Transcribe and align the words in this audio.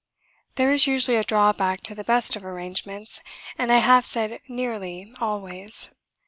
There 0.55 0.71
is 0.71 0.87
usually 0.87 1.15
a 1.17 1.23
drawback 1.23 1.81
to 1.81 1.93
the 1.93 2.03
best 2.03 2.35
of 2.35 2.43
arrangements, 2.43 3.21
and 3.55 3.71
I 3.71 3.77
have 3.77 4.03
said 4.03 4.39
'nearly' 4.49 5.13
always. 5.21 5.91